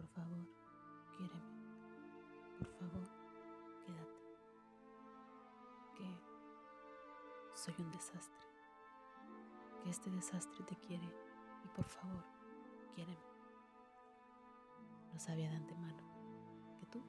[0.00, 0.48] Por favor,
[1.14, 1.52] quiéreme.
[2.56, 3.06] Por favor,
[3.84, 4.18] quédate.
[5.94, 6.06] Que
[7.54, 8.46] soy un desastre.
[9.82, 11.04] Que este desastre te quiere
[11.62, 12.24] y por favor,
[12.94, 13.20] quiéreme.
[15.12, 16.02] No sabía de antemano
[16.80, 17.04] que tú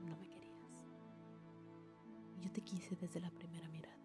[0.00, 0.60] no me querías.
[2.38, 3.96] Yo te quise desde la primera mirada.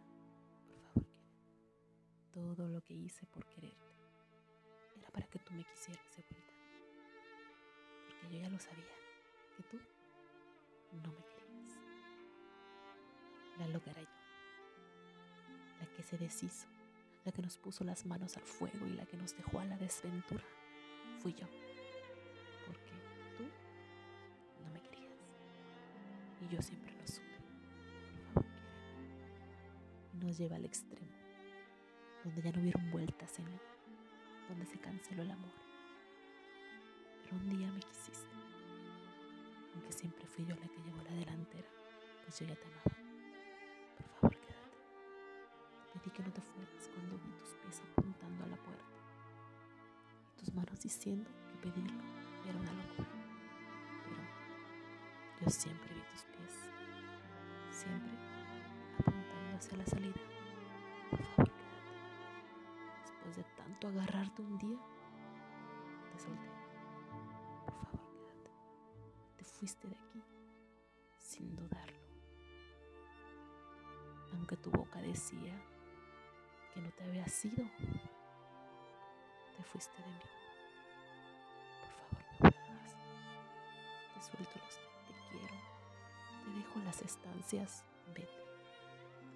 [0.70, 2.56] Por favor, quiéreme.
[2.56, 3.94] Todo lo que hice por quererte
[4.96, 6.06] era para que tú me quisieras
[8.30, 8.86] yo ya lo sabía,
[9.58, 9.80] que tú
[11.04, 11.78] no me querías.
[13.58, 14.08] La loca era yo,
[15.80, 16.68] la que se deshizo,
[17.26, 19.78] la que nos puso las manos al fuego y la que nos dejó a la
[19.78, 20.44] desventura.
[21.20, 21.48] Fui yo,
[22.66, 22.94] porque
[23.38, 23.44] tú
[24.64, 25.18] no me querías.
[26.42, 27.38] Y yo siempre lo supe.
[28.34, 28.52] Por favor.
[30.14, 31.12] Y nos lleva al extremo,
[32.24, 33.62] donde ya no hubieron vueltas en él,
[34.48, 35.52] donde se canceló el amor.
[37.24, 37.80] Pero un día me
[39.74, 41.68] aunque siempre fui yo la que llevó la delantera,
[42.24, 42.84] pues yo ya te amaba.
[43.98, 44.78] Por favor, quédate.
[45.94, 48.86] Te pedí que no te fueras cuando vi tus pies apuntando a la puerta
[50.34, 52.02] y tus manos diciendo que pedirlo
[52.48, 53.10] era una locura.
[54.04, 54.22] Pero
[55.42, 56.54] yo siempre vi tus pies,
[57.72, 58.14] siempre
[58.98, 60.22] apuntando hacia la salida.
[61.10, 61.80] Por favor, quédate.
[63.02, 64.78] Después de tanto agarrarte un día,
[69.60, 70.24] fuiste de aquí
[71.18, 72.00] sin dudarlo.
[74.34, 75.54] Aunque tu boca decía
[76.74, 77.66] que no te había sido,
[79.58, 80.20] te fuiste de mí.
[81.82, 82.96] Por favor, no vuelvas.
[84.14, 84.76] Te suelto los
[85.08, 85.56] te quiero.
[86.46, 87.84] Te dejo las estancias.
[88.16, 88.30] Vete.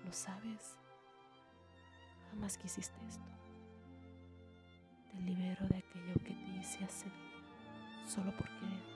[0.06, 0.78] ¿Lo sabes?
[2.30, 3.26] Jamás quisiste esto.
[5.12, 7.12] Te libero de aquello que te hice hacer
[8.06, 8.93] solo por querer.